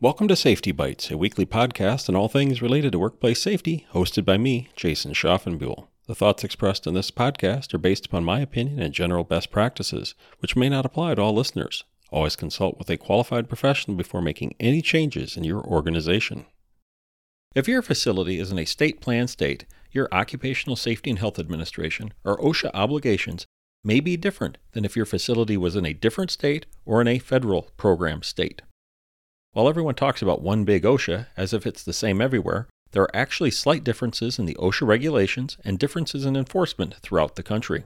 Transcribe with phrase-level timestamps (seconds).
[0.00, 4.24] Welcome to Safety Bites, a weekly podcast on all things related to workplace safety, hosted
[4.24, 5.88] by me, Jason Schaffenbuhl.
[6.06, 10.14] The thoughts expressed in this podcast are based upon my opinion and general best practices,
[10.38, 11.82] which may not apply to all listeners.
[12.12, 16.46] Always consult with a qualified professional before making any changes in your organization.
[17.56, 22.14] If your facility is in a state plan state, your Occupational Safety and Health Administration,
[22.22, 23.46] or OSHA obligations,
[23.82, 27.18] may be different than if your facility was in a different state or in a
[27.18, 28.62] federal program state.
[29.52, 33.16] While everyone talks about one big OSHA as if it's the same everywhere, there are
[33.16, 37.84] actually slight differences in the OSHA regulations and differences in enforcement throughout the country.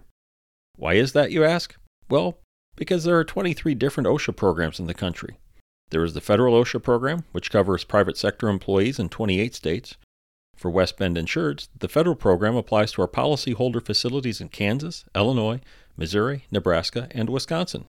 [0.77, 1.77] Why is that, you ask?
[2.09, 2.39] Well,
[2.77, 5.39] because there are 23 different OSHA programs in the country.
[5.91, 9.97] There is the federal OSHA program, which covers private sector employees in 28 states.
[10.57, 15.61] For West Bend insureds, the federal program applies to our policyholder facilities in Kansas, Illinois,
[15.97, 17.87] Missouri, Nebraska, and Wisconsin.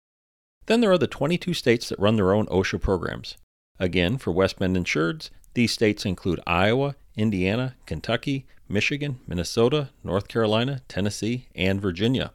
[0.65, 3.37] Then there are the 22 states that run their own OSHA programs.
[3.81, 10.83] Again, for West Bend insureds, these states include Iowa, Indiana, Kentucky, Michigan, Minnesota, North Carolina,
[10.87, 12.31] Tennessee, and Virginia.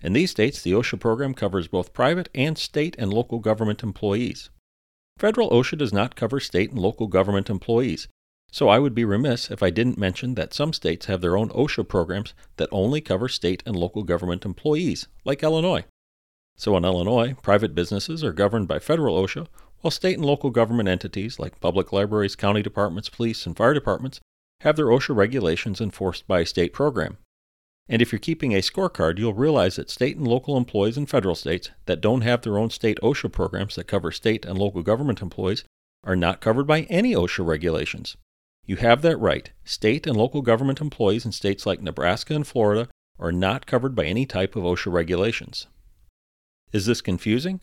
[0.00, 4.50] In these states, the OSHA program covers both private and state and local government employees.
[5.18, 8.06] Federal OSHA does not cover state and local government employees,
[8.52, 11.48] so I would be remiss if I didn't mention that some states have their own
[11.48, 15.86] OSHA programs that only cover state and local government employees, like Illinois.
[16.56, 19.48] So in Illinois, private businesses are governed by federal OSHA
[19.80, 24.20] while state and local government entities like public libraries, county departments, police, and fire departments
[24.60, 27.16] have their OSHA regulations enforced by a state program.
[27.88, 31.34] And if you're keeping a scorecard, you'll realize that state and local employees in federal
[31.34, 35.22] states that don't have their own state OSHA programs that cover state and local government
[35.22, 35.64] employees
[36.04, 38.16] are not covered by any OSHA regulations.
[38.66, 39.50] You have that right.
[39.64, 44.04] State and local government employees in states like Nebraska and Florida are not covered by
[44.04, 45.66] any type of OSHA regulations.
[46.72, 47.60] Is this confusing?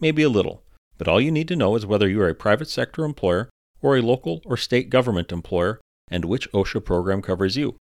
[0.00, 0.62] Maybe a little.
[0.98, 3.96] But all you need to know is whether you are a private sector employer or
[3.96, 7.76] a local or state government employer and which OSHA program covers you.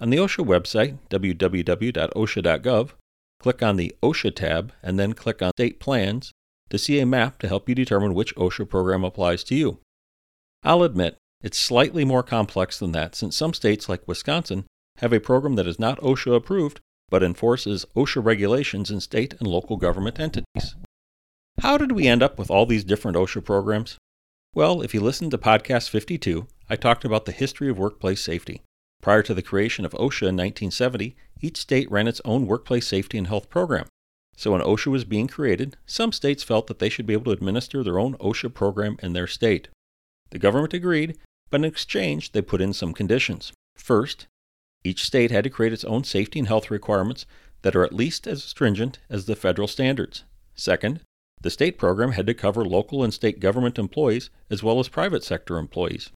[0.00, 2.90] On the OSHA website, www.osha.gov,
[3.40, 6.32] click on the OSHA tab and then click on State Plans
[6.70, 9.78] to see a map to help you determine which OSHA program applies to you.
[10.62, 14.64] I'll admit, it's slightly more complex than that since some states like Wisconsin
[14.98, 16.80] have a program that is not OSHA approved
[17.10, 20.74] but enforces OSHA regulations in state and local government entities.
[21.60, 23.98] How did we end up with all these different OSHA programs?
[24.54, 28.62] Well, if you listened to podcast 52, I talked about the history of workplace safety.
[29.02, 33.18] Prior to the creation of OSHA in 1970, each state ran its own workplace safety
[33.18, 33.86] and health program.
[34.36, 37.32] So when OSHA was being created, some states felt that they should be able to
[37.32, 39.66] administer their own OSHA program in their state.
[40.30, 41.18] The government agreed,
[41.50, 43.52] but in exchange, they put in some conditions.
[43.74, 44.28] First,
[44.84, 47.26] each state had to create its own safety and health requirements
[47.62, 50.22] that are at least as stringent as the federal standards.
[50.54, 51.00] Second,
[51.40, 55.22] the state program had to cover local and state government employees as well as private
[55.22, 56.10] sector employees.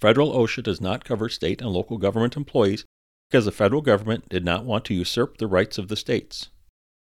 [0.00, 2.84] Federal OSHA does not cover state and local government employees
[3.30, 6.50] because the federal government did not want to usurp the rights of the states.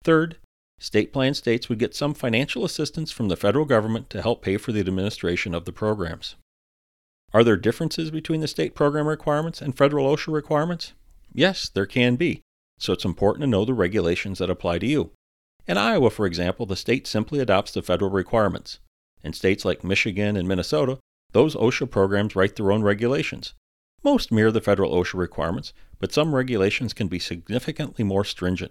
[0.02, 0.38] Third,
[0.78, 4.56] state plan states would get some financial assistance from the federal government to help pay
[4.56, 6.36] for the administration of the programs.
[7.34, 10.94] Are there differences between the state program requirements and federal OSHA requirements?
[11.32, 12.40] Yes, there can be,
[12.78, 15.10] so it's important to know the regulations that apply to you.
[15.68, 18.78] In Iowa, for example, the state simply adopts the federal requirements.
[19.24, 20.98] In states like Michigan and Minnesota,
[21.32, 23.54] those OSHA programs write their own regulations.
[24.04, 28.70] Most mirror the federal OSHA requirements, but some regulations can be significantly more stringent.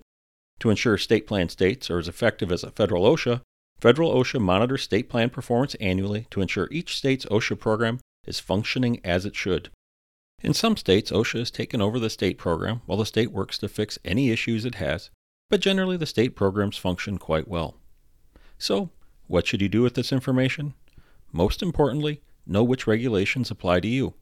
[0.59, 3.41] To ensure state plan states are as effective as a federal OSHA,
[3.81, 9.01] federal OSHA monitors state plan performance annually to ensure each state's OSHA program is functioning
[9.03, 9.69] as it should.
[10.41, 13.67] In some states, OSHA has taken over the state program while the state works to
[13.67, 15.09] fix any issues it has
[15.50, 17.75] but generally the state programs function quite well.
[18.57, 18.89] So,
[19.28, 20.73] what should you do with this information?
[21.31, 24.13] Most importantly, know which regulations apply to you.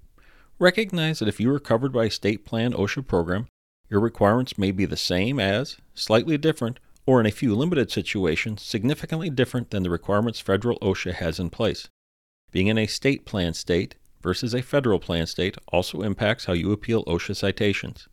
[0.59, 3.47] Recognize that if you are covered by a state plan OSHA program,
[3.89, 8.61] your requirements may be the same as, slightly different, or in a few limited situations,
[8.61, 11.89] significantly different than the requirements federal OSHA has in place.
[12.51, 16.71] Being in a state plan state versus a federal plan state also impacts how you
[16.71, 18.07] appeal OSHA citations.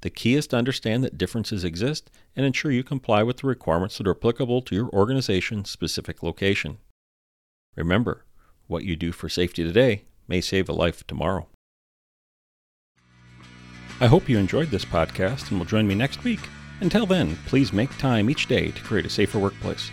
[0.00, 3.98] The key is to understand that differences exist and ensure you comply with the requirements
[3.98, 6.78] that are applicable to your organization's specific location.
[7.76, 8.24] Remember,
[8.68, 11.48] what you do for safety today may save a life tomorrow.
[14.00, 16.40] I hope you enjoyed this podcast and will join me next week.
[16.80, 19.90] Until then, please make time each day to create a safer workplace.